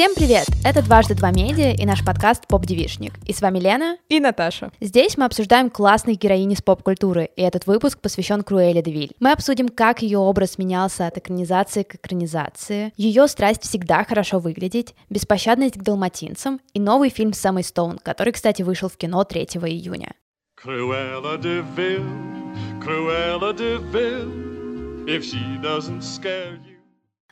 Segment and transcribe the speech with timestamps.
[0.00, 0.46] Всем привет!
[0.64, 3.12] Это «Дважды два медиа» и наш подкаст «Поп-девишник».
[3.26, 4.72] И с вами Лена и Наташа.
[4.80, 9.12] Здесь мы обсуждаем классных героинь из поп-культуры, и этот выпуск посвящен Круэлле Девиль.
[9.20, 14.94] Мы обсудим, как ее образ менялся от экранизации к экранизации, ее страсть всегда хорошо выглядеть,
[15.10, 19.42] беспощадность к далматинцам и новый фильм с Эммой Стоун, который, кстати, вышел в кино 3
[19.42, 20.14] июня.
[20.56, 22.02] Cruella de Vil,
[22.82, 26.69] Cruella de Vil, if she doesn't scare you.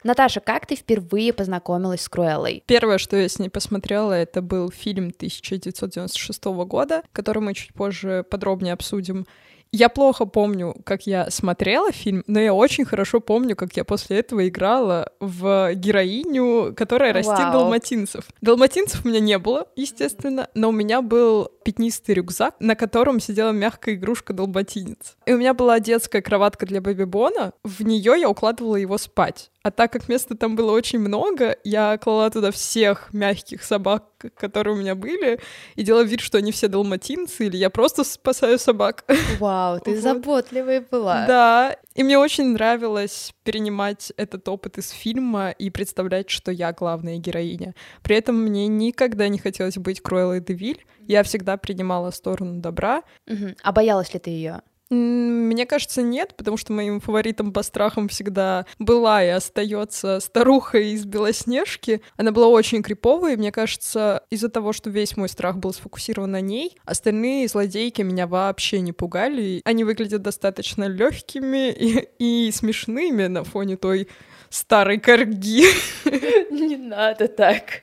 [0.09, 2.63] Наташа, как ты впервые познакомилась с Круэллой?
[2.65, 8.25] Первое, что я с ней посмотрела, это был фильм 1996 года, который мы чуть позже
[8.31, 9.27] подробнее обсудим.
[9.71, 14.21] Я плохо помню, как я смотрела фильм, но я очень хорошо помню, как я после
[14.21, 17.53] этого играла в героиню, которая растит Вау.
[17.53, 18.25] далматинцев.
[18.41, 23.51] Далматинцев у меня не было, естественно, но у меня был пятнистый рюкзак, на котором сидела
[23.51, 25.19] мягкая игрушка долботинец.
[25.27, 29.51] И у меня была детская кроватка для бэби-бона, в нее я укладывала его спать.
[29.69, 34.75] А так как места там было очень много, я клала туда всех мягких собак, которые
[34.75, 35.41] у меня были,
[35.75, 39.05] и делала вид, что они все далматинцы, или я просто спасаю собак.
[39.39, 40.01] Вау, ты вот.
[40.01, 41.27] заботливая была.
[41.27, 47.19] Да, и мне очень нравилось перенимать этот опыт из фильма и представлять, что я главная
[47.19, 47.75] героиня.
[48.03, 50.87] При этом мне никогда не хотелось быть Круэллой Девиль.
[51.07, 53.03] Я всегда принимала сторону добра.
[53.27, 53.57] Угу.
[53.63, 54.63] А боялась ли ты ее?
[54.91, 61.05] Мне кажется, нет, потому что моим фаворитом по страхам всегда была и остается старуха из
[61.05, 62.01] Белоснежки.
[62.17, 66.31] Она была очень криповой, и мне кажется, из-за того, что весь мой страх был сфокусирован
[66.31, 69.61] на ней, остальные злодейки меня вообще не пугали.
[69.65, 74.09] Они выглядят достаточно легкими и, и смешными на фоне той
[74.49, 75.65] старой корги.
[76.51, 77.83] Не надо так.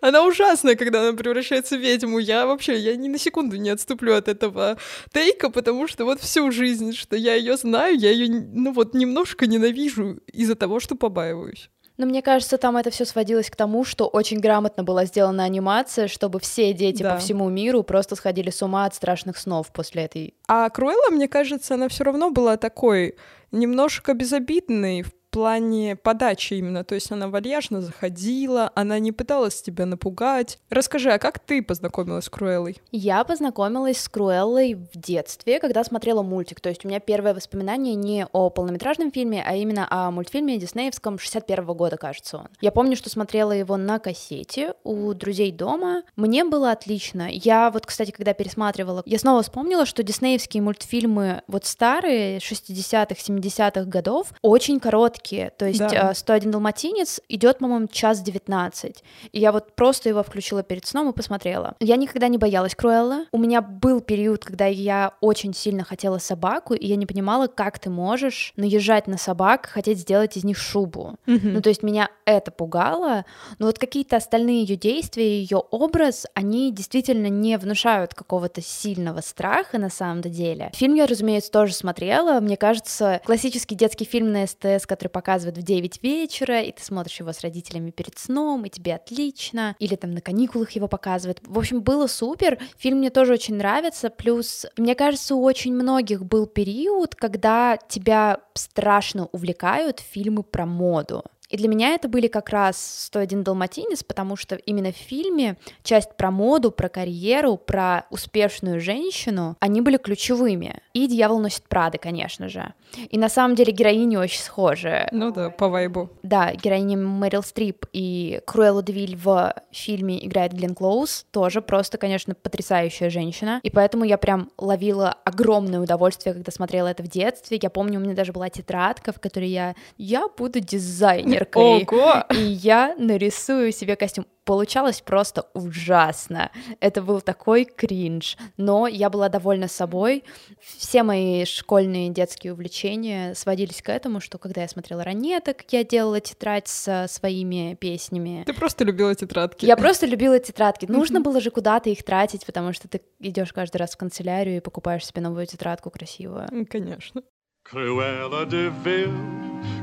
[0.00, 2.18] Она ужасная, когда она превращается в ведьму.
[2.18, 4.76] Я вообще, я ни на секунду не отступлю от этого
[5.12, 9.46] тейка, потому что вот всю жизнь, что я ее знаю, я ее, ну вот, немножко
[9.46, 11.70] ненавижу из-за того, что побаиваюсь.
[11.98, 16.08] Но мне кажется, там это все сводилось к тому, что очень грамотно была сделана анимация,
[16.08, 17.14] чтобы все дети да.
[17.14, 20.34] по всему миру просто сходили с ума от страшных снов после этой.
[20.48, 23.16] А Круэлла, мне кажется, она все равно была такой
[23.52, 29.86] немножко безобидной в плане подачи именно, то есть она вальяжно заходила, она не пыталась тебя
[29.86, 30.58] напугать.
[30.70, 32.76] Расскажи, а как ты познакомилась с Круэллой?
[32.92, 37.94] Я познакомилась с Круэллой в детстве, когда смотрела мультик, то есть у меня первое воспоминание
[37.94, 42.48] не о полнометражном фильме, а именно о мультфильме диснеевском 61 -го года, кажется он.
[42.60, 47.28] Я помню, что смотрела его на кассете у друзей дома, мне было отлично.
[47.30, 53.84] Я вот, кстати, когда пересматривала, я снова вспомнила, что диснеевские мультфильмы вот старые, 60-х, 70-х
[53.84, 55.50] годов, очень короткие, короткие.
[55.56, 56.14] То есть да.
[56.14, 59.04] 101 э, далматинец идет, по-моему, час 19.
[59.32, 61.74] И я вот просто его включила перед сном и посмотрела.
[61.80, 63.26] Я никогда не боялась Круэлла.
[63.32, 67.78] У меня был период, когда я очень сильно хотела собаку, и я не понимала, как
[67.78, 71.16] ты можешь наезжать на собак, хотеть сделать из них шубу.
[71.26, 71.40] Угу.
[71.42, 73.24] Ну, то есть меня это пугало,
[73.58, 79.78] но вот какие-то остальные ее действия, ее образ, они действительно не внушают какого-то сильного страха
[79.78, 80.70] на самом деле.
[80.74, 82.40] Фильм я, разумеется, тоже смотрела.
[82.40, 87.20] Мне кажется, классический детский фильм на СТС, который показывают в 9 вечера, и ты смотришь
[87.20, 91.40] его с родителями перед сном, и тебе отлично, или там на каникулах его показывают.
[91.46, 96.24] В общем, было супер, фильм мне тоже очень нравится, плюс, мне кажется, у очень многих
[96.24, 101.22] был период, когда тебя страшно увлекают фильмы про моду.
[101.52, 106.16] И для меня это были как раз «101 далматинец», потому что именно в фильме часть
[106.16, 110.80] про моду, про карьеру, про успешную женщину, они были ключевыми.
[110.94, 112.72] И «Дьявол носит Прады», конечно же.
[113.10, 115.06] И на самом деле героини очень схожи.
[115.12, 116.10] Ну да, по вайбу.
[116.22, 122.34] Да, героини Мэрил Стрип и Круэлла Девиль в фильме играет Глен Клоуз, тоже просто, конечно,
[122.34, 123.60] потрясающая женщина.
[123.62, 127.58] И поэтому я прям ловила огромное удовольствие, когда смотрела это в детстве.
[127.60, 131.98] Я помню, у меня даже была тетрадка, в которой я «Я буду дизайнер маркой.
[131.98, 132.24] Ого!
[132.30, 134.26] И я нарисую себе костюм.
[134.44, 136.50] Получалось просто ужасно.
[136.80, 138.36] Это был такой кринж.
[138.56, 140.24] Но я была довольна собой.
[140.60, 146.20] Все мои школьные детские увлечения сводились к этому, что когда я смотрела ранеток, я делала
[146.20, 148.42] тетрадь со своими песнями.
[148.44, 149.64] Ты просто любила тетрадки.
[149.64, 150.86] Я просто любила тетрадки.
[150.86, 154.60] Нужно было же куда-то их тратить, потому что ты идешь каждый раз в канцелярию и
[154.60, 156.48] покупаешь себе новую тетрадку красивую.
[156.68, 157.22] Конечно.
[157.64, 159.12] Cruella de Vil,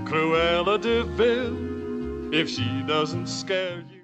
[0.06, 3.99] Cruella de Vil, if she doesn't scare you.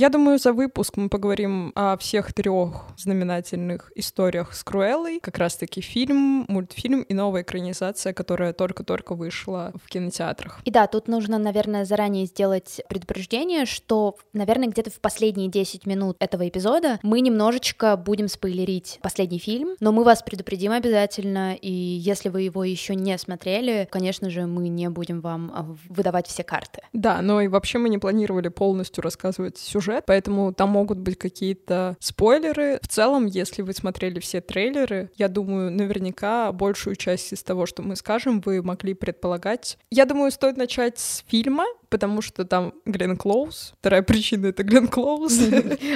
[0.00, 5.20] Я думаю, за выпуск мы поговорим о всех трех знаменательных историях с Круэллой.
[5.20, 10.62] Как раз-таки фильм, мультфильм и новая экранизация, которая только-только вышла в кинотеатрах.
[10.64, 16.16] И да, тут нужно, наверное, заранее сделать предупреждение, что, наверное, где-то в последние 10 минут
[16.18, 22.30] этого эпизода мы немножечко будем спойлерить последний фильм, но мы вас предупредим обязательно, и если
[22.30, 26.80] вы его еще не смотрели, конечно же, мы не будем вам а, выдавать все карты.
[26.94, 31.96] Да, но и вообще мы не планировали полностью рассказывать сюжет, поэтому там могут быть какие-то
[32.00, 32.78] спойлеры.
[32.82, 37.82] В целом, если вы смотрели все трейлеры, я думаю, наверняка большую часть из того, что
[37.82, 39.78] мы скажем, вы могли предполагать.
[39.90, 43.74] Я думаю, стоит начать с фильма, потому что там Глен Клоуз.
[43.80, 45.38] Вторая причина— это Глен Клоуз.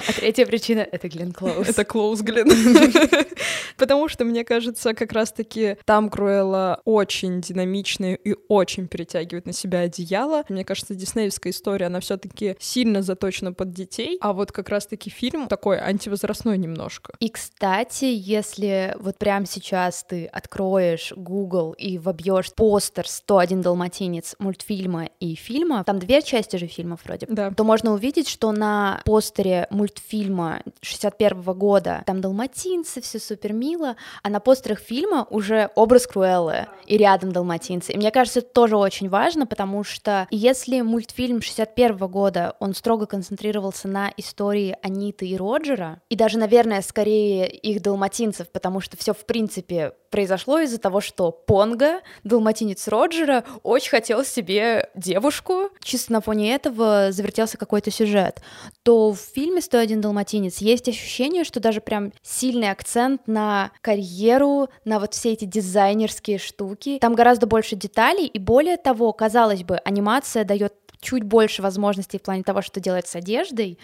[0.08, 1.68] А третья причина— это Глен Клоуз.
[1.68, 2.48] Это Клоуз Глен.
[3.76, 9.80] Потому что, мне кажется, как раз-таки там Круэлла очень динамичная и очень перетягивает на себя
[9.80, 10.44] одеяло.
[10.48, 15.10] Мне кажется, диснеевская история, она все таки сильно заточена под детей, а вот как раз-таки
[15.10, 17.14] фильм такой антивозрастной немножко.
[17.20, 25.08] И, кстати, если вот прямо сейчас ты откроешь Google и вобьешь постер «101 далматинец» мультфильма
[25.20, 27.50] и фильма, там две части же фильмов вроде, да.
[27.50, 33.96] то можно увидеть, что на постере мультфильма 61 -го года там далматинцы, все супер мило,
[34.22, 37.92] а на постерах фильма уже образ Круэллы и рядом далматинцы.
[37.92, 42.74] И мне кажется, это тоже очень важно, потому что если мультфильм 61 -го года, он
[42.74, 48.96] строго концентрировался на истории Аниты и Роджера, и даже, наверное, скорее их далматинцев, потому что
[48.96, 56.12] все в принципе произошло из-за того, что Понга, далматинец Роджера, очень хотел себе девушку, чисто
[56.12, 58.40] на фоне этого завертелся какой-то сюжет,
[58.82, 64.98] то в фильме «101 далматинец» есть ощущение, что даже прям сильный акцент на карьеру, на
[64.98, 66.98] вот все эти дизайнерские штуки.
[67.00, 70.74] Там гораздо больше деталей, и более того, казалось бы, анимация дает
[71.04, 73.78] чуть больше возможностей в плане того, что делать с одеждой.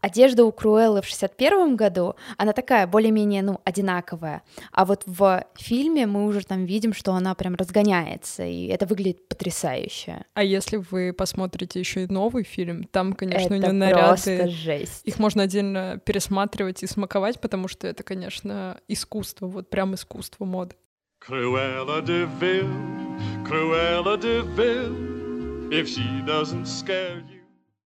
[0.00, 4.42] Одежда у Круэллы в 61 году, она такая более-менее, ну, одинаковая.
[4.70, 9.26] А вот в фильме мы уже там видим, что она прям разгоняется, и это выглядит
[9.26, 10.24] потрясающе.
[10.34, 14.06] А если вы посмотрите еще и новый фильм, там, конечно, это у нее наряды...
[14.06, 15.00] просто жесть.
[15.04, 20.76] Их можно отдельно пересматривать и смаковать, потому что это, конечно, искусство, вот прям искусство моды.
[21.26, 22.68] Cruella de Vil,
[23.44, 25.15] Cruella de Vil,
[25.70, 27.35] if she doesn't scare you.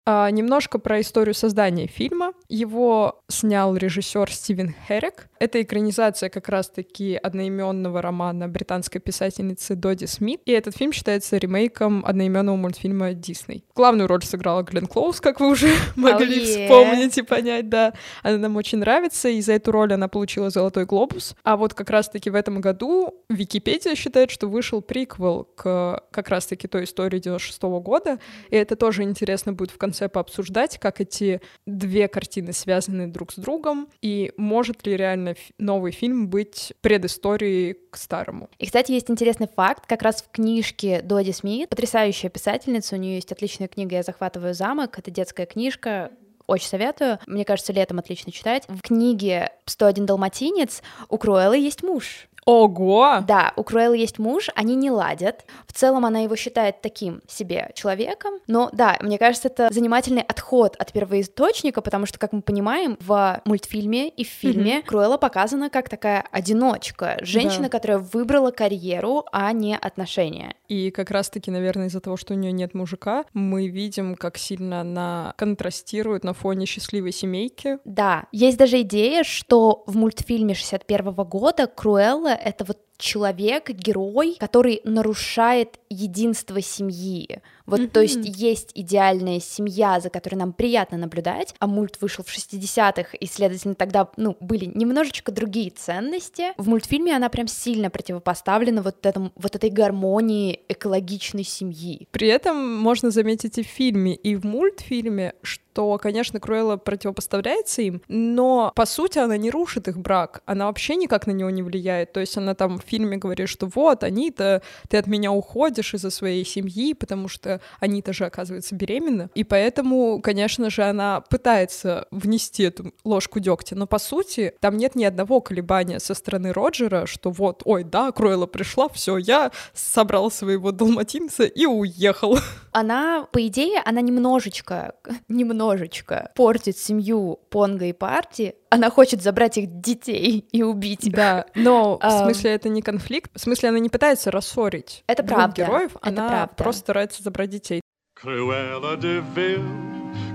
[0.09, 2.31] А, немножко про историю создания фильма.
[2.47, 5.27] Его снял режиссер Стивен Херек.
[5.37, 10.39] Это экранизация как раз-таки одноименного романа британской писательницы Доди Смит.
[10.45, 13.65] И этот фильм считается ремейком одноименного мультфильма Дисней.
[13.75, 16.63] Главную роль сыграла Глен Клоуз, как вы уже могли oh, yeah.
[16.63, 17.93] вспомнить и понять, да.
[18.23, 21.35] Она нам очень нравится, и за эту роль она получила «Золотой глобус».
[21.43, 26.69] А вот как раз-таки в этом году Википедия считает, что вышел приквел к как раз-таки
[26.69, 28.19] той истории 96 -го года,
[28.49, 33.33] и это тоже интересно будет в конце конце пообсуждать, как эти две картины связаны друг
[33.33, 38.49] с другом, и может ли реально новый фильм быть предысторией к старому.
[38.59, 43.15] И, кстати, есть интересный факт, как раз в книжке Доди Смит, потрясающая писательница, у нее
[43.15, 46.11] есть отличная книга «Я захватываю замок», это детская книжка,
[46.45, 47.19] очень советую.
[47.25, 48.63] Мне кажется, летом отлично читать.
[48.69, 52.29] В книге «101 далматинец» у Круэллы есть муж.
[52.47, 53.17] Ого!
[53.27, 55.43] Да, у Круэллы есть муж, они не ладят.
[55.67, 58.35] В целом она его считает таким себе человеком.
[58.47, 63.41] Но да, мне кажется, это занимательный отход от первоисточника, потому что, как мы понимаем, в
[63.43, 64.83] мультфильме и в фильме mm-hmm.
[64.83, 67.69] Круэлла показана как такая одиночка, женщина, да.
[67.69, 70.55] которая выбрала карьеру, а не отношения.
[70.69, 74.79] И как раз-таки, наверное, из-за того, что у нее нет мужика, мы видим, как сильно
[74.81, 77.79] она контрастирует на фоне счастливой семейки.
[77.83, 84.81] Да, есть даже идея, что в мультфильме 61 года Круэлла это вот человек, герой, который
[84.83, 87.41] нарушает единство семьи.
[87.65, 87.87] Вот, mm-hmm.
[87.89, 93.17] то есть есть идеальная семья, за которой нам приятно наблюдать, а мульт вышел в 60-х,
[93.19, 96.53] и, следовательно, тогда, ну, были немножечко другие ценности.
[96.57, 102.07] В мультфильме она прям сильно противопоставлена вот, этому, вот этой гармонии экологичной семьи.
[102.11, 108.01] При этом можно заметить и в фильме, и в мультфильме, что, конечно, Круэлла противопоставляется им,
[108.07, 112.13] но, по сути, она не рушит их брак, она вообще никак на него не влияет,
[112.13, 116.09] то есть она там в фильме говорит, что вот, Анита, ты от меня уходишь из-за
[116.09, 122.63] своей семьи, потому что Анита же оказывается беременна, и поэтому, конечно же, она пытается внести
[122.63, 127.29] эту ложку дегтя, но по сути там нет ни одного колебания со стороны Роджера, что
[127.29, 132.37] вот, ой, да, Кроэла пришла, все, я собрал своего далматинца и уехал.
[132.71, 134.95] Она, по идее, она немножечко,
[135.27, 141.11] немножечко портит семью Понга и Парти, она хочет забрать их детей и убить.
[141.11, 145.61] Да, но в смысле это не конфликт, в смысле она не пытается рассорить это правда.
[145.63, 146.55] героев, это она правда.
[146.55, 147.81] просто старается забрать детей.
[148.21, 149.63] Cruella de Vil,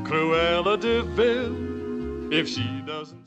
[0.06, 3.26] Cruella de Vil, if she doesn't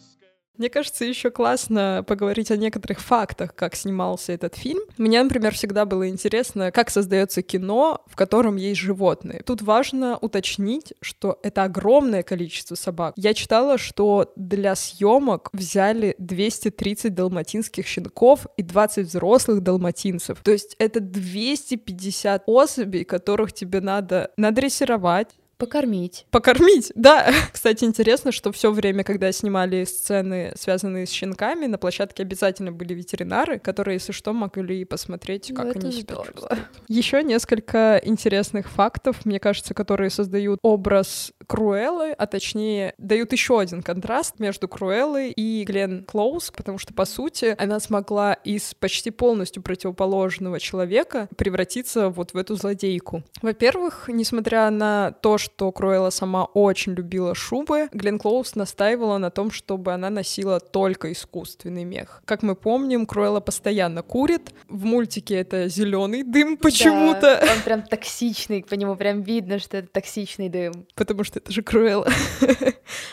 [0.58, 4.82] мне кажется, еще классно поговорить о некоторых фактах, как снимался этот фильм.
[4.98, 9.42] Мне, например, всегда было интересно, как создается кино, в котором есть животные.
[9.46, 13.14] Тут важно уточнить, что это огромное количество собак.
[13.18, 20.40] Я читала, что для съемок взяли 230 далматинских щенков и 20 взрослых далматинцев.
[20.44, 26.26] То есть это 250 особей, которых тебе надо надрессировать, Покормить.
[26.32, 27.32] Покормить, да.
[27.52, 32.94] Кстати, интересно, что все время, когда снимали сцены, связанные с щенками, на площадке обязательно были
[32.94, 36.34] ветеринары, которые, если что, могли посмотреть, как ну, они себя здорово.
[36.34, 36.68] чувствуют.
[36.88, 43.82] Еще несколько интересных фактов, мне кажется, которые создают образ Круэллы, а точнее дают еще один
[43.82, 49.64] контраст между Круэллой и Глен Клоуз, потому что, по сути, она смогла из почти полностью
[49.64, 53.24] противоположного человека превратиться вот в эту злодейку.
[53.42, 59.52] Во-первых, несмотря на то, что Круэлла сама очень любила шубы, Глен Клоуз настаивала на том,
[59.52, 62.22] чтобы она носила только искусственный мех.
[62.26, 64.54] Как мы помним, Круэлла постоянно курит.
[64.68, 67.40] В мультике это зеленый дым почему-то.
[67.42, 70.88] Да, он прям токсичный, по нему прям видно, что это токсичный дым.
[70.96, 72.08] Потому что это же Круэлла.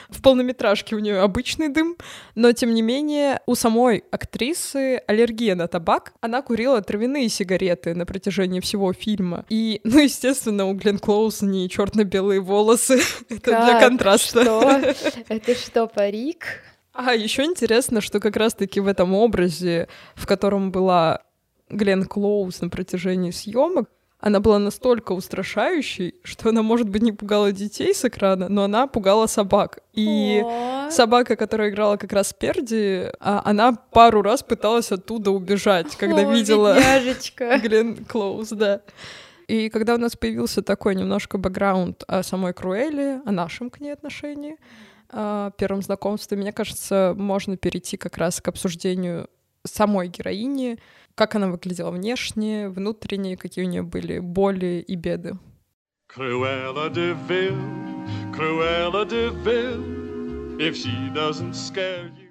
[0.08, 1.96] В полнометражке у нее обычный дым,
[2.34, 6.14] но тем не менее у самой актрисы аллергия на табак.
[6.20, 9.44] Она курила травяные сигареты на протяжении всего фильма.
[9.48, 13.00] И, ну, естественно, у Глен Клоуз не черно-белый белые волосы.
[13.29, 13.64] Это как?
[13.64, 14.43] для контраста.
[14.43, 14.81] Что?
[15.29, 16.47] Это что, парик?
[16.93, 21.21] А, еще интересно, что как раз-таки в этом образе, в котором была
[21.69, 23.88] Глен Клоуз на протяжении съемок,
[24.21, 28.87] она была настолько устрашающей, что она, может быть, не пугала детей с экрана, но она
[28.87, 29.81] пугала собак.
[29.95, 30.91] И О-о-о.
[30.93, 36.33] собака, которая играла как раз Перди, а, она пару раз пыталась оттуда убежать, когда О,
[36.33, 36.76] видела.
[37.62, 38.83] Глен Клоуз, да.
[39.52, 43.92] И когда у нас появился такой немножко бэкграунд о самой Круэле, о нашем к ней
[43.92, 44.56] отношении,
[45.11, 49.28] о первом знакомстве, мне кажется, можно перейти как раз к обсуждению
[49.62, 50.78] самой героини,
[51.14, 55.35] как она выглядела внешне, внутренне, какие у нее были боли и беды.
[56.09, 57.54] Cruella de Vil,
[58.35, 62.22] Cruella de Vil, if she doesn't scare you.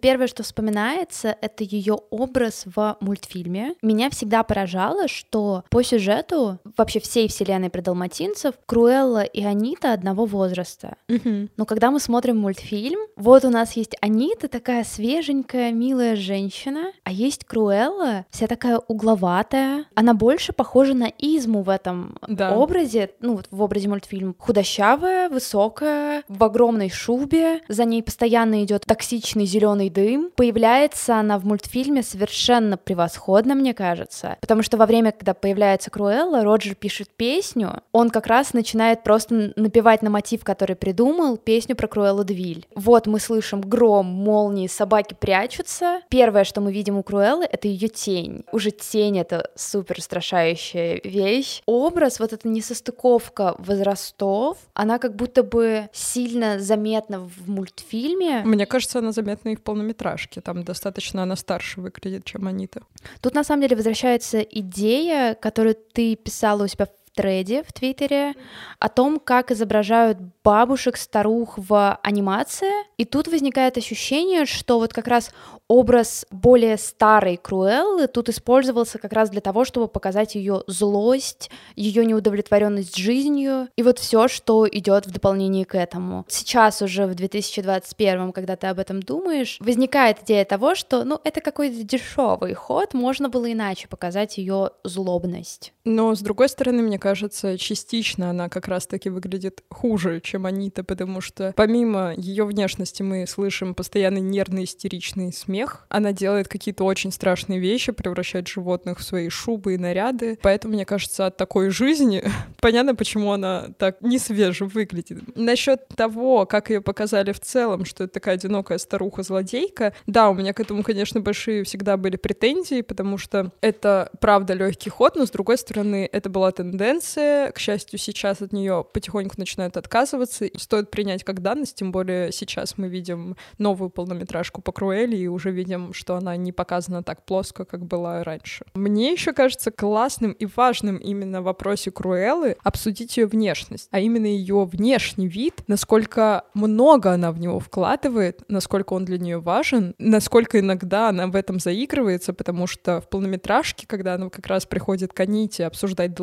[0.00, 3.74] Первое, что вспоминается, это ее образ в мультфильме.
[3.82, 10.24] Меня всегда поражало, что по сюжету вообще всей вселенной про далматинцев Круэлла и Анита одного
[10.24, 10.96] возраста.
[11.08, 11.48] Угу.
[11.56, 17.12] Но когда мы смотрим мультфильм, вот у нас есть Анита, такая свеженькая, милая женщина, а
[17.12, 19.84] есть Круэлла, вся такая угловатая.
[19.94, 22.56] Она больше похожа на Изму в этом да.
[22.56, 24.34] образе, ну вот в образе мультфильма.
[24.38, 30.30] Худощавая, высокая, в огромной шубе, за ней постоянно идет токсичный зеленый дым.
[30.36, 36.42] Появляется она в мультфильме совершенно превосходно, мне кажется, потому что во время, когда появляется Круэлла,
[36.42, 41.88] Роджер пишет песню, он как раз начинает просто напевать на мотив, который придумал, песню про
[41.88, 42.66] Круэллу Двиль.
[42.74, 46.00] Вот мы слышим гром, молнии, собаки прячутся.
[46.08, 48.44] Первое, что мы видим у Круэллы, это ее тень.
[48.52, 51.62] Уже тень— это супер страшающая вещь.
[51.66, 58.42] Образ, вот эта несостыковка возрастов, она как будто бы сильно заметна в мультфильме.
[58.44, 60.40] Мне кажется, она заметна и в полном полнометражке.
[60.40, 62.82] Там достаточно она старше выглядит, чем Анита.
[63.20, 68.32] Тут на самом деле возвращается идея, которую ты писала у себя в треде в Твиттере
[68.78, 72.72] о том, как изображают бабушек, старух в анимации.
[72.96, 75.30] И тут возникает ощущение, что вот как раз
[75.68, 82.06] образ более старой Круэллы тут использовался как раз для того, чтобы показать ее злость, ее
[82.06, 86.24] неудовлетворенность жизнью и вот все, что идет в дополнение к этому.
[86.28, 91.42] Сейчас уже в 2021, когда ты об этом думаешь, возникает идея того, что, ну, это
[91.42, 95.72] какой-то дешевый ход, можно было иначе показать ее злобность.
[95.84, 101.20] Но с другой стороны, мне кажется, частично она как раз-таки выглядит хуже, чем Анита, потому
[101.20, 105.86] что помимо ее внешности мы слышим постоянно нервный истеричный смех.
[105.88, 110.38] Она делает какие-то очень страшные вещи, превращает животных в свои шубы и наряды.
[110.42, 112.22] Поэтому, мне кажется, от такой жизни
[112.60, 115.36] понятно, почему она так не свеже выглядит.
[115.36, 120.52] Насчет того, как ее показали в целом, что это такая одинокая старуха-злодейка, да, у меня
[120.52, 125.30] к этому, конечно, большие всегда были претензии, потому что это правда легкий ход, но с
[125.30, 126.89] другой стороны, это была тенденция.
[126.98, 130.46] К счастью, сейчас от нее потихоньку начинают отказываться.
[130.46, 135.26] И стоит принять как данность, тем более сейчас мы видим новую полнометражку по Круэлли, и
[135.28, 138.64] уже видим, что она не показана так плоско, как была раньше.
[138.74, 144.26] Мне еще кажется классным и важным именно в вопросе Круэллы обсудить ее внешность, а именно
[144.26, 150.58] ее внешний вид, насколько много она в него вкладывает, насколько он для нее важен, насколько
[150.58, 155.20] иногда она в этом заигрывается, потому что в полнометражке, когда она как раз приходит к
[155.20, 156.14] Аните обсуждать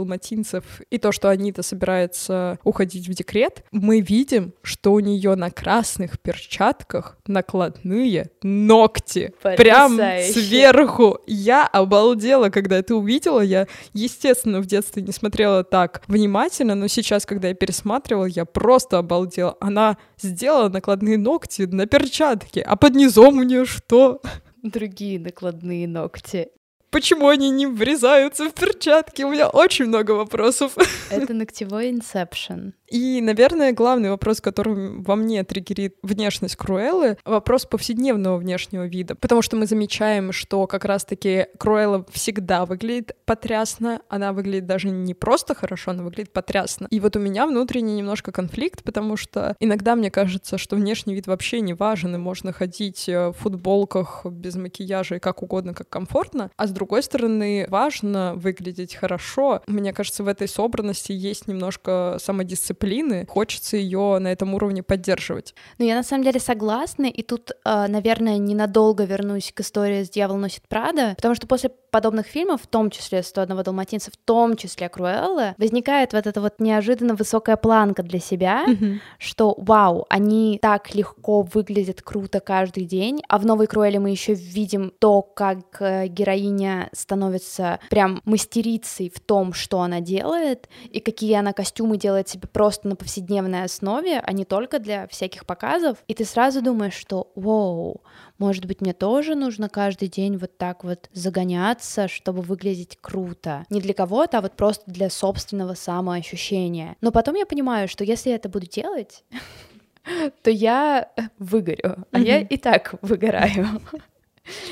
[0.58, 5.50] далматинцев и то, что Анита собирается уходить в декрет, мы видим, что у нее на
[5.50, 9.34] красных перчатках накладные ногти.
[9.42, 9.58] Потрясающе.
[9.58, 11.20] Прям сверху.
[11.28, 13.42] Я обалдела, когда это увидела.
[13.42, 18.98] Я, естественно, в детстве не смотрела так внимательно, но сейчас, когда я пересматривала, я просто
[18.98, 19.58] обалдела.
[19.60, 24.22] Она сделала накладные ногти на перчатки, а под низом у нее что?
[24.64, 26.50] Другие накладные ногти.
[26.89, 29.24] Почему они не врезаются в перчатки?
[29.24, 30.74] У меня очень много вопросов.
[31.10, 32.74] Это ногтевой инсепшн.
[32.89, 39.15] И, наверное, главный вопрос, который во мне триггерит внешность Круэллы, вопрос повседневного внешнего вида.
[39.15, 45.13] Потому что мы замечаем, что как раз-таки Круэлла всегда выглядит потрясно, она выглядит даже не
[45.13, 46.88] просто хорошо, она выглядит потрясно.
[46.89, 51.27] И вот у меня внутренний немножко конфликт, потому что иногда мне кажется, что внешний вид
[51.27, 55.89] вообще не важен, и можно ходить э, в футболках без макияжа и как угодно, как
[55.89, 56.51] комфортно.
[56.56, 59.62] А с другой стороны, важно выглядеть хорошо.
[59.67, 65.53] Мне кажется, в этой собранности есть немножко самодисциплины дисциплины, хочется ее на этом уровне поддерживать.
[65.77, 70.10] Ну, я на самом деле согласна, и тут, а, наверное, ненадолго вернусь к истории с
[70.10, 74.55] «Дьявол носит Прада», потому что после подобных фильмов, в том числе «101 далматинца», в том
[74.55, 79.00] числе «Круэлла», возникает вот эта вот неожиданно высокая планка для себя, mm-hmm.
[79.17, 84.34] что, вау, они так легко выглядят круто каждый день, а в «Новой Круэлле» мы еще
[84.34, 91.34] видим то, как э, героиня становится прям мастерицей в том, что она делает, и какие
[91.34, 96.14] она костюмы делает себе просто на повседневной основе, а не только для всяких показов, и
[96.14, 98.02] ты сразу думаешь, что, вау,
[98.40, 103.64] может быть, мне тоже нужно каждый день вот так вот загоняться, чтобы выглядеть круто.
[103.70, 106.98] Не для кого-то, а вот просто для собственного самоощущения.
[107.00, 109.24] Но потом я понимаю, что если я это буду делать,
[110.44, 111.10] то я
[111.40, 113.66] выгорю, а я и так выгораю.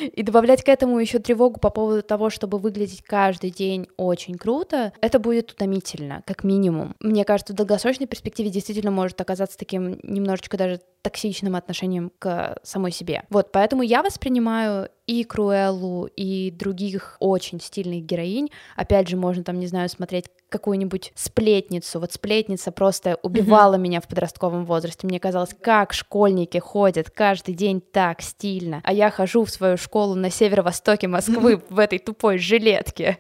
[0.01, 4.93] И добавлять к этому еще тревогу по поводу того, чтобы выглядеть каждый день очень круто,
[5.01, 6.95] это будет утомительно, как минимум.
[6.99, 12.91] Мне кажется, в долгосрочной перспективе действительно может оказаться таким немножечко даже токсичным отношением к самой
[12.91, 13.23] себе.
[13.29, 18.49] Вот, поэтому я воспринимаю и Круэллу, и других очень стильных героинь.
[18.75, 21.99] Опять же, можно там, не знаю, смотреть какую-нибудь сплетницу.
[21.99, 23.79] Вот сплетница просто убивала mm-hmm.
[23.79, 25.07] меня в подростковом возрасте.
[25.07, 30.15] Мне казалось, как школьники ходят каждый день так стильно, а я хожу в свою школу
[30.15, 33.17] на северо-востоке Москвы в этой тупой жилетке.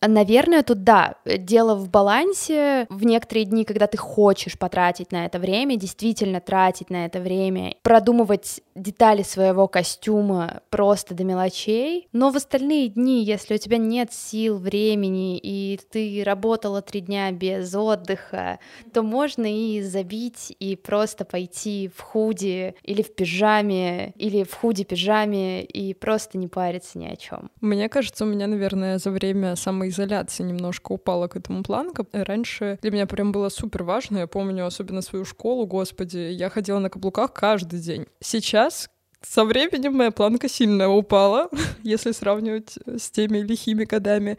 [0.00, 2.86] Наверное, тут да, дело в балансе.
[2.88, 7.74] В некоторые дни, когда ты хочешь потратить на это время, действительно тратить на это время,
[7.82, 14.12] продумывать детали своего костюма просто до мелочей, но в остальные дни, если у тебя нет
[14.12, 18.58] сил, времени, и ты работала три дня без отдыха,
[18.92, 25.62] то можно и забить, и просто пойти в худи, или в пижаме, или в худи-пижаме,
[25.62, 27.50] и просто не париться ни о чем.
[27.60, 32.04] Мне кажется, у меня, наверное, за время самоизоляции немножко упала к этому планка.
[32.12, 36.80] Раньше для меня прям было супер важно, я помню особенно свою школу, господи, я ходила
[36.80, 38.06] на каблуках каждый день.
[38.20, 38.90] Сейчас
[39.22, 41.48] со временем моя планка сильно упала,
[41.82, 44.38] если сравнивать с теми лихими годами.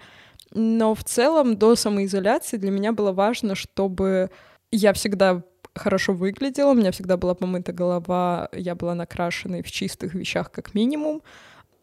[0.54, 4.30] Но в целом до самоизоляции для меня было важно, чтобы
[4.72, 10.14] я всегда хорошо выглядела, у меня всегда была помыта голова, я была накрашена в чистых
[10.14, 11.22] вещах как минимум,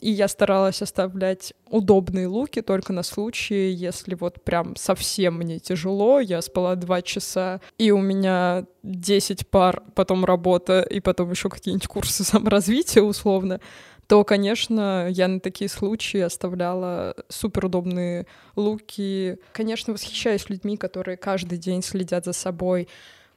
[0.00, 6.20] и я старалась оставлять удобные луки только на случай, если вот прям совсем мне тяжело,
[6.20, 11.88] я спала два часа, и у меня 10 пар, потом работа, и потом еще какие-нибудь
[11.88, 13.61] курсы саморазвития условно,
[14.09, 19.37] то, конечно, я на такие случаи оставляла суперудобные луки.
[19.53, 22.88] Конечно, восхищаюсь людьми, которые каждый день следят за собой,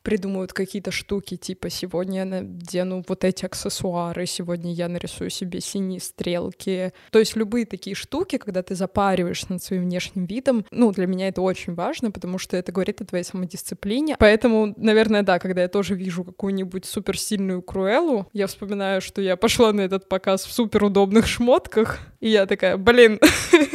[0.01, 5.99] придумывают какие-то штуки, типа сегодня я надену вот эти аксессуары, сегодня я нарисую себе синие
[5.99, 6.93] стрелки.
[7.11, 11.27] То есть любые такие штуки, когда ты запариваешься над своим внешним видом, ну, для меня
[11.27, 14.15] это очень важно, потому что это говорит о твоей самодисциплине.
[14.19, 19.71] Поэтому, наверное, да, когда я тоже вижу какую-нибудь суперсильную Круэллу, я вспоминаю, что я пошла
[19.73, 23.19] на этот показ в суперудобных шмотках, и я такая, блин,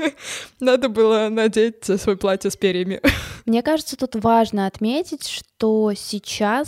[0.60, 3.00] надо было надеть свое платье с перьями.
[3.44, 6.15] Мне кажется, тут важно отметить, что сейчас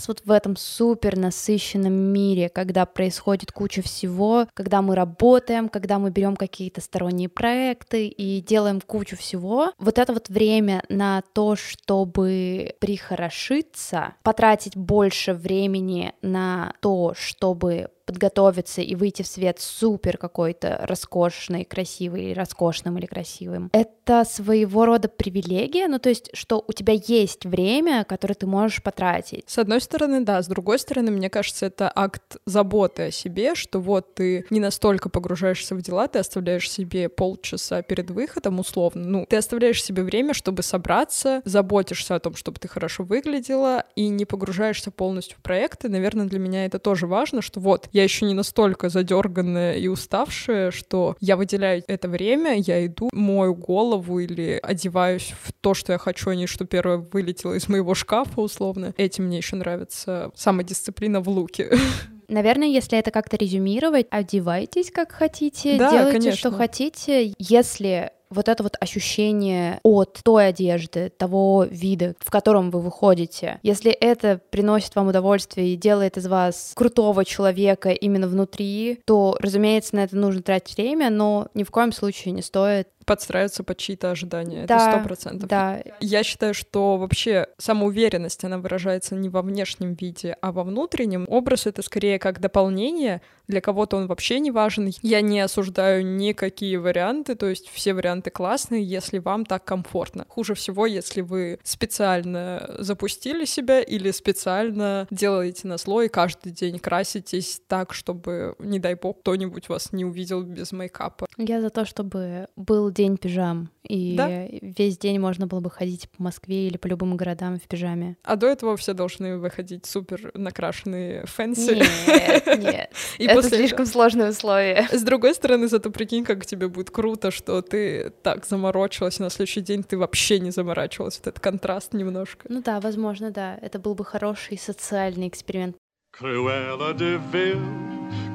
[0.08, 6.10] вот в этом супер насыщенном мире, когда происходит куча всего, когда мы работаем, когда мы
[6.10, 12.74] берем какие-то сторонние проекты и делаем кучу всего, вот это вот время на то, чтобы
[12.80, 21.66] прихорошиться, потратить больше времени на то, чтобы подготовиться и выйти в свет супер какой-то роскошный,
[21.66, 23.68] красивый, или роскошным или красивым.
[23.74, 28.82] Это своего рода привилегия, ну то есть, что у тебя есть время, которое ты можешь
[28.82, 29.44] потратить.
[29.46, 33.78] С одной стороны, да, с другой стороны, мне кажется, это акт заботы о себе, что
[33.78, 39.26] вот ты не настолько погружаешься в дела, ты оставляешь себе полчаса перед выходом, условно, ну,
[39.28, 44.24] ты оставляешь себе время, чтобы собраться, заботишься о том, чтобы ты хорошо выглядела, и не
[44.24, 45.90] погружаешься полностью в проекты.
[45.90, 50.70] Наверное, для меня это тоже важно, что вот я еще не настолько задерганная и уставшая,
[50.70, 55.98] что я выделяю это время, я иду, мою голову или одеваюсь в то, что я
[55.98, 58.94] хочу, а не что первое вылетело из моего шкафа, условно.
[58.96, 61.72] Этим мне еще нравится самодисциплина в луке.
[62.28, 66.38] Наверное, если это как-то резюмировать, одевайтесь как хотите, Да, делайте, конечно.
[66.38, 67.34] что хотите.
[67.38, 73.90] Если вот это вот ощущение от той одежды, того вида, в котором вы выходите, если
[73.90, 80.04] это приносит вам удовольствие и делает из вас крутого человека именно внутри, то, разумеется, на
[80.04, 82.88] это нужно тратить время, но ни в коем случае не стоит.
[83.08, 84.66] Подстраиваться под чьи-то ожидания.
[84.66, 85.48] Да, это сто процентов.
[85.48, 91.24] Да, Я считаю, что вообще самоуверенность, она выражается не во внешнем виде, а во внутреннем.
[91.28, 93.22] Образ— это скорее как дополнение.
[93.46, 94.92] Для кого-то он вообще не важен.
[95.02, 100.26] Я не осуждаю никакие варианты, то есть все варианты классные, если вам так комфортно.
[100.28, 107.94] Хуже всего, если вы специально запустили себя или специально делаете назло каждый день краситесь так,
[107.94, 111.26] чтобы, не дай бог, кто-нибудь вас не увидел без мейкапа.
[111.38, 114.28] я за то, чтобы был день пижам, и Да.
[114.60, 118.16] весь день можно было бы ходить по Москве или по любым городам в пижаме.
[118.24, 121.74] А до этого все должны выходить супер накрашенные fancy.
[121.76, 122.92] Нет, нет.
[123.18, 124.88] И это после слишком сложные условия.
[124.90, 129.30] С другой стороны, зато прикинь, как тебе будет круто, что ты так заморочилась, и на
[129.30, 131.18] следующий день ты вообще не заморачивалась.
[131.18, 132.46] Вот этот контраст немножко.
[132.48, 133.56] Ну да, возможно, да.
[133.62, 135.76] Это был бы хороший социальный эксперимент.
[136.18, 137.60] Cruella de Vil,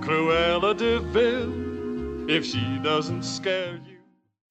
[0.05, 3.92] Cruella de Vil, if she doesn't scare you.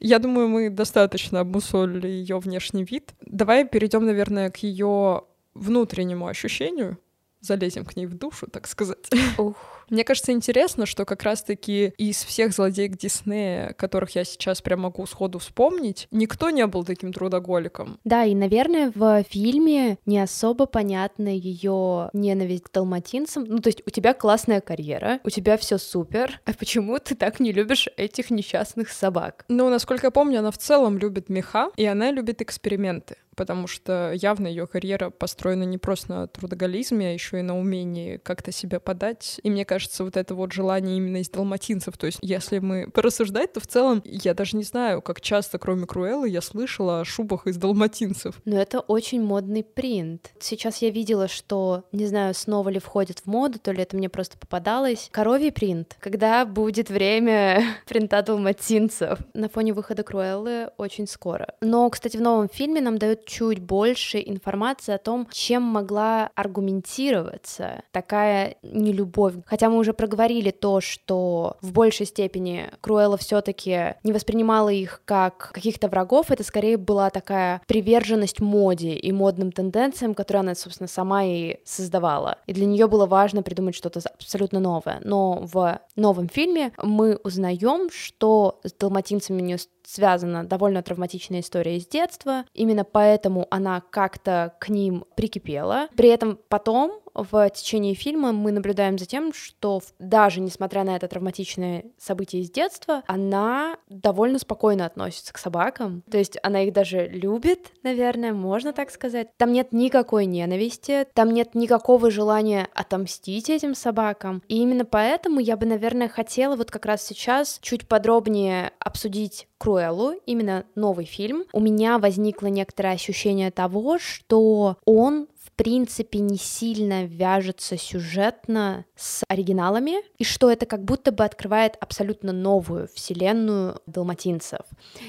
[0.04, 3.14] Я думаю, мы достаточно обмусолили ее внешний вид.
[3.20, 5.22] Давай перейдем, наверное, к ее
[5.54, 6.98] внутреннему ощущению.
[7.40, 9.08] Залезем к ней в душу, так сказать.
[9.38, 9.81] Ух.
[9.90, 15.06] Мне кажется, интересно, что как раз-таки из всех злодеек Диснея, которых я сейчас прям могу
[15.06, 17.98] сходу вспомнить, никто не был таким трудоголиком.
[18.04, 23.44] Да, и, наверное, в фильме не особо понятна ее ненависть к далматинцам.
[23.44, 27.40] Ну, то есть у тебя классная карьера, у тебя все супер, а почему ты так
[27.40, 29.44] не любишь этих несчастных собак?
[29.48, 34.12] Ну, насколько я помню, она в целом любит меха, и она любит эксперименты, потому что
[34.14, 38.80] явно ее карьера построена не просто на трудоголизме, а еще и на умении как-то себя
[38.80, 39.40] подать.
[39.42, 41.96] И мне кажется, вот это вот желание именно из далматинцев.
[41.96, 45.86] То есть, если мы порассуждать, то в целом я даже не знаю, как часто, кроме
[45.86, 48.34] Круэллы, я слышала о шубах из далматинцев.
[48.44, 50.32] Но это очень модный принт.
[50.40, 54.10] Сейчас я видела, что, не знаю, снова ли входит в моду, то ли это мне
[54.10, 55.08] просто попадалось.
[55.10, 55.96] Коровий принт.
[56.00, 59.20] Когда будет время принта далматинцев?
[59.32, 61.54] На фоне выхода Круэллы очень скоро.
[61.62, 67.84] Но, кстати, в новом фильме нам дают чуть больше информации о том, чем могла аргументироваться
[67.90, 69.36] такая нелюбовь.
[69.46, 75.52] Хотя мы уже проговорили то, что в большей степени Круэлла все-таки не воспринимала их как
[75.52, 81.24] каких-то врагов, это скорее была такая приверженность моде и модным тенденциям, которые она, собственно, сама
[81.24, 82.38] и создавала.
[82.46, 85.00] И для нее было важно придумать что-то абсолютно новое.
[85.04, 91.76] Но в новом фильме мы узнаем, что с далматинцами у нее связана довольно травматичная история
[91.76, 92.44] из детства.
[92.54, 95.88] Именно поэтому она как-то к ним прикипела.
[95.96, 101.08] При этом потом в течение фильма мы наблюдаем за тем, что даже несмотря на это
[101.08, 106.02] травматичное событие из детства, она довольно спокойно относится к собакам.
[106.10, 109.28] То есть она их даже любит, наверное, можно так сказать.
[109.36, 114.42] Там нет никакой ненависти, там нет никакого желания отомстить этим собакам.
[114.48, 120.14] И именно поэтому я бы, наверное, хотела вот как раз сейчас чуть подробнее обсудить Круэллу,
[120.26, 121.44] именно новый фильм.
[121.52, 129.24] У меня возникло некоторое ощущение того, что он в принципе не сильно вяжется сюжетно с
[129.28, 134.60] оригиналами, и что это как будто бы открывает абсолютно новую вселенную далматинцев.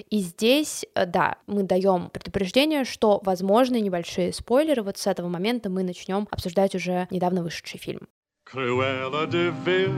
[0.10, 4.82] И здесь, э, да, мы даем предупреждение, что возможны небольшие спойлеры.
[4.84, 8.08] Вот с этого момента мы начнем обсуждать уже недавно вышедший фильм.
[8.46, 9.94] Cruella de Vil,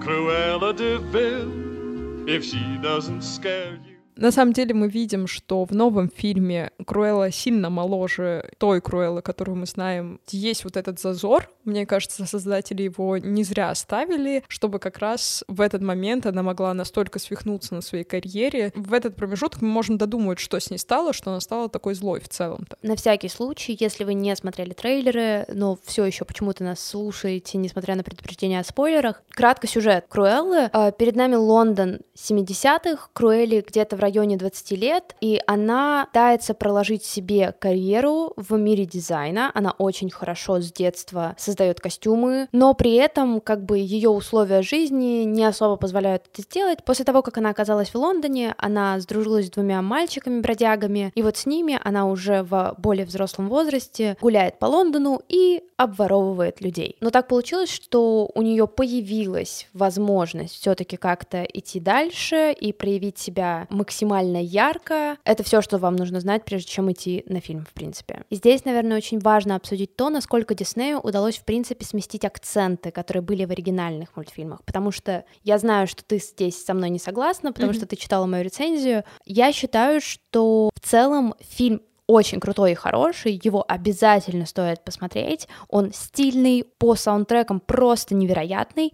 [0.00, 3.93] Cruella de Vil, if she doesn't scare you.
[4.16, 9.56] На самом деле мы видим, что в новом фильме Круэлла сильно моложе той Круэллы, которую
[9.56, 10.20] мы знаем.
[10.30, 11.50] Есть вот этот зазор.
[11.64, 16.74] Мне кажется, создатели его не зря оставили, чтобы как раз в этот момент она могла
[16.74, 18.72] настолько свихнуться на своей карьере.
[18.74, 22.20] В этот промежуток мы можем додумывать, что с ней стало, что она стала такой злой
[22.20, 22.76] в целом-то.
[22.82, 27.96] На всякий случай, если вы не смотрели трейлеры, но все еще почему-то нас слушаете, несмотря
[27.96, 30.70] на предупреждение о спойлерах, кратко сюжет Круэллы.
[30.72, 37.04] А, перед нами Лондон 70-х, Круэлли где-то в районе 20 лет, и она пытается проложить
[37.04, 39.50] себе карьеру в мире дизайна.
[39.54, 45.24] Она очень хорошо с детства создает костюмы, но при этом как бы ее условия жизни
[45.24, 46.84] не особо позволяют это сделать.
[46.84, 51.46] После того, как она оказалась в Лондоне, она сдружилась с двумя мальчиками-бродягами, и вот с
[51.46, 56.96] ними она уже в более взрослом возрасте гуляет по Лондону и обворовывает людей.
[57.00, 63.66] Но так получилось, что у нее появилась возможность все-таки как-то идти дальше и проявить себя
[63.70, 65.16] максимально ярко.
[65.24, 68.22] Это все, что вам нужно знать, прежде чем идти на фильм, в принципе.
[68.30, 73.22] И здесь, наверное, очень важно обсудить то, насколько Диснею удалось, в принципе, сместить акценты, которые
[73.22, 74.62] были в оригинальных мультфильмах.
[74.64, 77.76] Потому что я знаю, что ты здесь со мной не согласна, потому mm-hmm.
[77.76, 79.04] что ты читала мою рецензию.
[79.24, 85.48] Я считаю, что в целом фильм очень крутой и хороший, его обязательно стоит посмотреть.
[85.68, 88.92] Он стильный, по саундтрекам просто невероятный,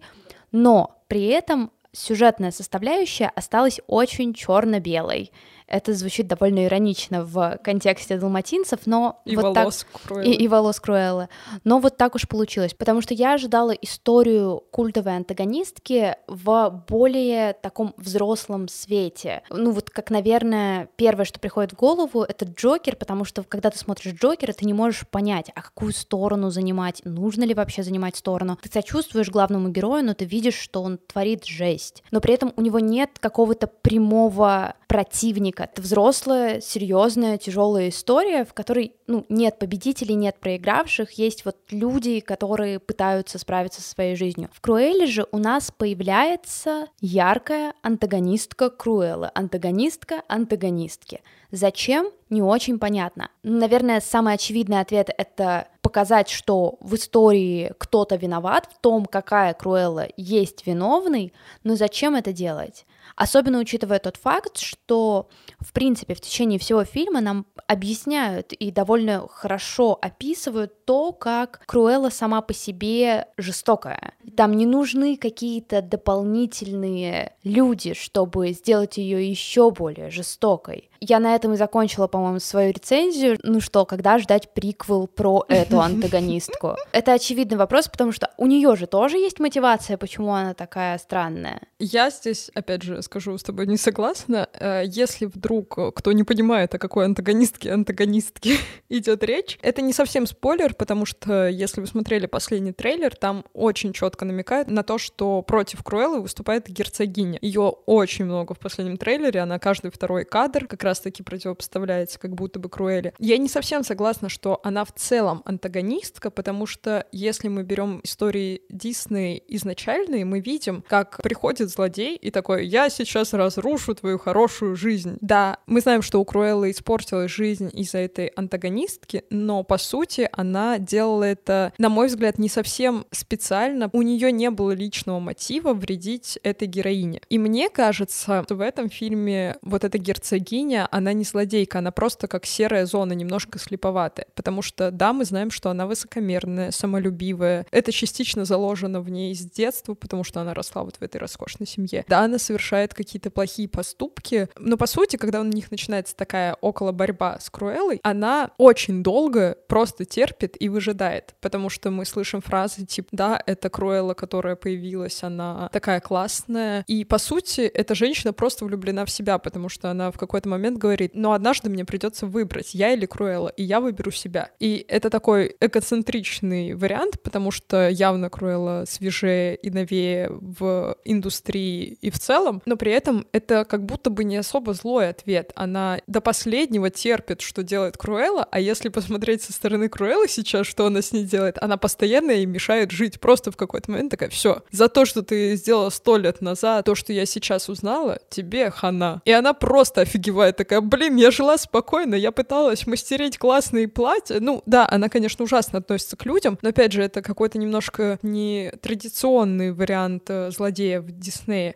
[0.51, 5.31] но при этом сюжетная составляющая осталась очень черно-белой.
[5.71, 10.01] Это звучит довольно иронично в контексте далматинцев, но и вот волос так...
[10.01, 10.29] Круэллы.
[10.29, 11.29] И, и волос Круэллы.
[11.63, 17.93] Но вот так уж получилось, потому что я ожидала историю культовой антагонистки в более таком
[17.95, 19.43] взрослом свете.
[19.49, 23.77] Ну вот как, наверное, первое, что приходит в голову, это Джокер, потому что когда ты
[23.77, 28.57] смотришь Джокера, ты не можешь понять, а какую сторону занимать, нужно ли вообще занимать сторону.
[28.61, 32.03] Ты сочувствуешь главному герою, но ты видишь, что он творит жесть.
[32.11, 35.60] Но при этом у него нет какого-то прямого противника.
[35.63, 42.19] Это взрослая, серьезная, тяжелая история, в которой ну, нет победителей, нет проигравших, есть вот люди,
[42.19, 44.49] которые пытаются справиться со своей жизнью.
[44.53, 51.21] В Круэле же у нас появляется яркая антагонистка Круэллы, антагонистка антагонистки.
[51.51, 52.11] Зачем?
[52.29, 53.29] Не очень понятно.
[53.43, 60.07] Наверное, самый очевидный ответ— это показать, что в истории кто-то виноват, в том, какая Круэлла
[60.15, 62.85] есть виновный, но зачем это делать?
[63.15, 69.27] Особенно учитывая тот факт, что, в принципе, в течение всего фильма нам объясняют и довольно
[69.27, 74.13] хорошо описывают то, как Круэлла сама по себе жестокая.
[74.35, 80.89] Там не нужны какие-то дополнительные люди, чтобы сделать ее еще более жестокой.
[80.99, 83.39] Я на этом и закончила, по-моему, свою рецензию.
[83.41, 86.75] Ну что, когда ждать приквел про эту антагонистку?
[86.91, 91.61] Это очевидный вопрос, потому что у нее же тоже есть мотивация, почему она такая странная.
[91.79, 94.49] Я здесь, опять же, скажу, с тобой не согласна.
[94.53, 98.57] Э, если вдруг кто не понимает, о какой антагонистке антагонистке
[98.89, 103.93] идет речь, это не совсем спойлер, потому что если вы смотрели последний трейлер, там очень
[103.93, 107.39] четко намекает на то, что против Круэллы выступает герцогиня.
[107.41, 112.59] Ее очень много в последнем трейлере, она каждый второй кадр как раз-таки противопоставляется как будто
[112.59, 113.13] бы Круэлле.
[113.19, 118.61] Я не совсем согласна, что она в целом антагонистка, потому что если мы берем истории
[118.69, 125.17] Дисней изначальные, мы видим, как приходит злодей и такой, я сейчас разрушу твою хорошую жизнь.
[125.21, 130.79] Да, мы знаем, что у Круэллы испортилась жизнь из-за этой антагонистки, но по сути она
[130.79, 133.89] делала это, на мой взгляд, не совсем специально.
[133.93, 137.21] У нее не было личного мотива вредить этой героине.
[137.29, 142.27] И мне кажется, что в этом фильме вот эта герцогиня, она не злодейка, она просто
[142.27, 144.27] как серая зона, немножко слеповатая.
[144.35, 147.65] Потому что, да, мы знаем, что она высокомерная, самолюбивая.
[147.71, 151.67] Это частично заложено в ней с детства, потому что она росла вот в этой роскошной
[151.67, 152.05] семье.
[152.07, 152.37] Да, она
[152.71, 157.49] совершает какие-то плохие поступки, но по сути, когда у них начинается такая около борьба с
[157.49, 163.43] Круэллой, она очень долго просто терпит и выжидает, потому что мы слышим фразы типа «да,
[163.45, 166.85] это Круэлла, которая появилась, она такая классная».
[166.87, 170.77] И по сути, эта женщина просто влюблена в себя, потому что она в какой-то момент
[170.77, 174.51] говорит «но однажды мне придется выбрать, я или Круэлла, и я выберу себя».
[174.59, 182.09] И это такой эгоцентричный вариант, потому что явно Круэлла свежее и новее в индустрии и
[182.09, 185.51] в целом, но при этом это как будто бы не особо злой ответ.
[185.55, 190.85] Она до последнего терпит, что делает Круэлла, а если посмотреть со стороны Круэллы сейчас, что
[190.85, 193.19] она с ней делает, она постоянно ей мешает жить.
[193.19, 196.95] Просто в какой-то момент такая, все, за то, что ты сделала сто лет назад, то,
[196.95, 199.21] что я сейчас узнала, тебе хана.
[199.25, 204.39] И она просто офигевает, такая, блин, я жила спокойно, я пыталась мастерить классные платья.
[204.39, 208.71] Ну, да, она, конечно, ужасно относится к людям, но, опять же, это какой-то немножко не
[208.81, 211.75] традиционный вариант э, злодея в Диснее.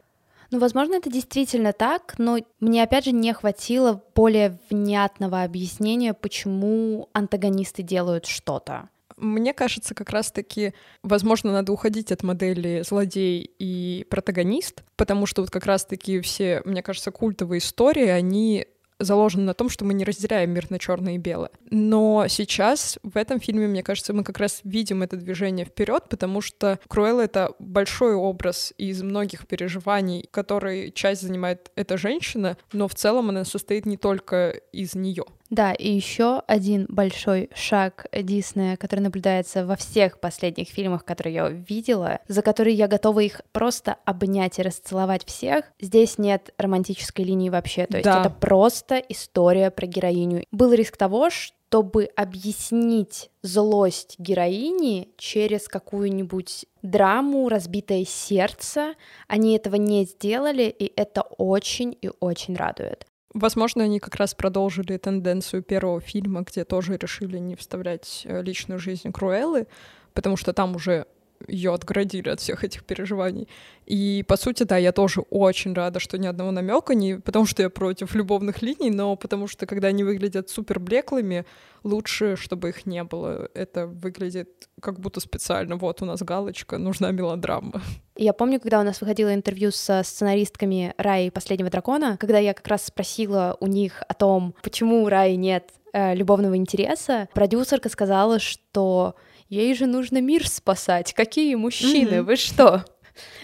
[0.56, 7.10] Ну, возможно, это действительно так, но мне, опять же, не хватило более внятного объяснения, почему
[7.12, 8.88] антагонисты делают что-то.
[9.18, 15.52] Мне кажется, как раз-таки, возможно, надо уходить от модели злодей и протагонист, потому что вот
[15.52, 18.66] как раз-таки все, мне кажется, культовые истории, они
[19.00, 21.52] заложено на том, что мы не разделяем мир на черное и белое.
[21.70, 26.42] Но сейчас в этом фильме, мне кажется, мы как раз видим это движение вперед, потому
[26.42, 32.96] что Круэлла— это большой образ из многих переживаний, который часть занимает эта женщина, но в
[32.96, 35.26] целом она состоит не только из нее.
[35.50, 41.50] Да, и еще один большой шаг Диснея, который наблюдается во всех последних фильмах, которые я
[41.50, 45.66] видела, за которые я готова их просто обнять и расцеловать всех.
[45.80, 48.22] Здесь нет романтической линии вообще, то есть да.
[48.22, 50.46] это просто история про героиню.
[50.52, 58.94] Был риск того, чтобы объяснить злость героини через какую-нибудь драму, разбитое сердце.
[59.28, 63.06] Они этого не сделали, и это очень и очень радует.
[63.36, 68.80] Возможно, они как раз продолжили тенденцию первого фильма, где тоже решили не вставлять э, личную
[68.80, 69.68] жизнь Круэллы,
[70.14, 71.06] потому что там уже
[71.48, 73.48] ее отгородили от всех этих переживаний.
[73.86, 77.64] И, по сути, да, я тоже очень рада, что ни одного намека, не потому что
[77.64, 81.46] я против любовных линий, но потому что, когда они выглядят супер блеклыми,
[81.84, 83.50] лучше, чтобы их не было.
[83.54, 85.76] Это выглядит как будто специально.
[85.76, 87.82] Вот у нас галочка, нужна мелодрама.
[88.18, 92.68] Я помню, когда у нас выходило интервью со сценаристками Раи «Последнего дракона», когда я как
[92.68, 98.40] раз спросила у них о том, почему у Раи нет э, любовного интереса, продюсерка сказала,
[98.40, 99.16] что
[99.50, 101.14] ей же нужно мир спасать.
[101.14, 102.24] Какие мужчины, mm-hmm.
[102.24, 102.86] вы что?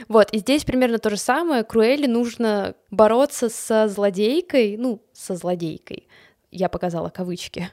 [0.07, 1.63] Вот, и здесь примерно то же самое.
[1.63, 6.07] Круэлли нужно бороться со злодейкой, ну, со злодейкой,
[6.51, 7.69] я показала кавычки,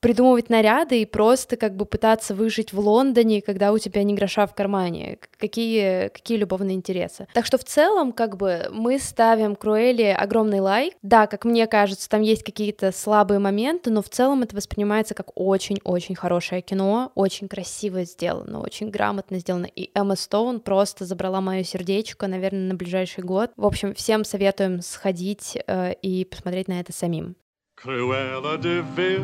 [0.00, 4.46] придумывать наряды и просто как бы пытаться выжить в Лондоне, когда у тебя не гроша
[4.46, 5.18] в кармане.
[5.38, 7.26] Какие, какие любовные интересы.
[7.34, 10.94] Так что в целом как бы мы ставим Круэлли огромный лайк.
[11.02, 15.30] Да, как мне кажется, там есть какие-то слабые моменты, но в целом это воспринимается как
[15.34, 19.66] очень-очень хорошее кино, очень красиво сделано, очень грамотно сделано.
[19.66, 23.50] И Эмма Стоун просто забрала мое сердечко, наверное, на ближайший год.
[23.56, 27.36] В общем, всем советуем сходить э, и посмотреть на это самим.
[27.82, 29.22] Cruella de Vil,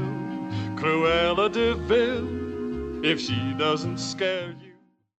[0.84, 4.74] Cruella de Vil, if she doesn't scare you.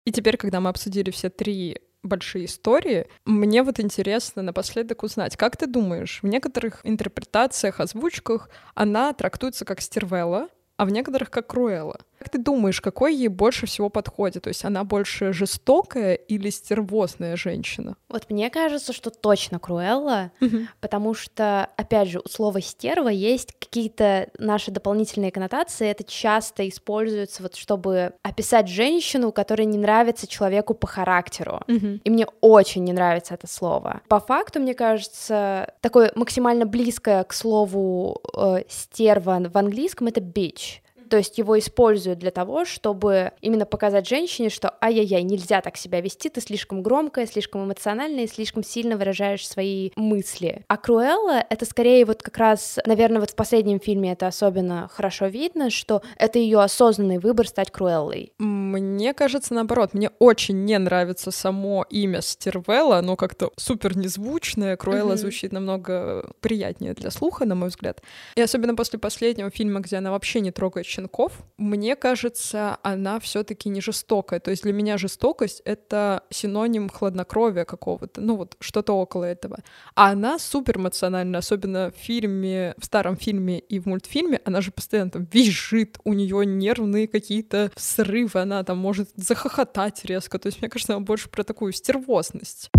[0.04, 3.06] И теперь, когда мы обсудили все три большие истории.
[3.24, 9.80] Мне вот интересно напоследок узнать, как ты думаешь, в некоторых интерпретациях, озвучках она трактуется как
[9.80, 11.98] стервелла, а в некоторых как Круэлла.
[12.24, 14.44] Как ты думаешь, какой ей больше всего подходит?
[14.44, 17.98] То есть она больше жестокая или стервозная женщина?
[18.08, 20.32] Вот мне кажется, что точно Круэлла,
[20.80, 25.86] потому что, опять же, у слова стерва есть какие-то наши дополнительные коннотации.
[25.86, 31.60] Это часто используется вот, чтобы описать женщину, которая не нравится человеку по характеру.
[31.66, 34.00] И мне очень не нравится это слово.
[34.08, 40.80] По факту, мне кажется, такое максимально близкое к слову э, стерва в английском это bitch.
[41.14, 46.00] То есть его используют для того, чтобы именно показать женщине, что ай-яй-яй, нельзя так себя
[46.00, 50.64] вести, ты слишком громкая, слишком эмоциональная слишком сильно выражаешь свои мысли.
[50.66, 55.26] А Круэлла— это скорее вот как раз, наверное, вот в последнем фильме это особенно хорошо
[55.26, 58.32] видно, что это ее осознанный выбор стать Круэллой.
[58.74, 65.12] Мне кажется, наоборот, мне очень не нравится само имя Стервелла, оно как-то супер незвучное, Круэлла
[65.12, 65.16] mm-hmm.
[65.16, 68.02] звучит намного приятнее для слуха, на мой взгляд.
[68.34, 73.68] И особенно после последнего фильма, где она вообще не трогает щенков, мне кажется, она все-таки
[73.68, 74.40] не жестокая.
[74.40, 79.58] То есть для меня жестокость— это синоним хладнокровия какого-то, ну вот что-то около этого.
[79.94, 84.72] А она супер эмоциональна, особенно в фильме, в старом фильме и в мультфильме, она же
[84.72, 90.38] постоянно там визжит, у нее нервные какие-то срывы, она там может захохотать резко.
[90.38, 92.70] То есть мне кажется, она больше про такую стервозность.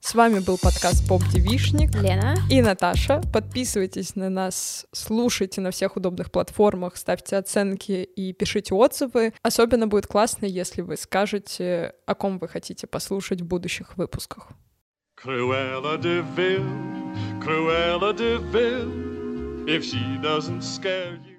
[0.00, 1.94] С вами был подкаст Поп Девишник.
[1.94, 2.36] Лена.
[2.50, 3.22] И Наташа.
[3.32, 9.32] Подписывайтесь на нас, слушайте на всех удобных платформах, ставьте оценки и пишите отзывы.
[9.42, 14.48] Особенно будет классно, если вы скажете, о ком вы хотите послушать в будущих выпусках.
[15.16, 16.64] Cruella de Vil,
[17.40, 21.29] Cruella de Vil, if she doesn't scare you.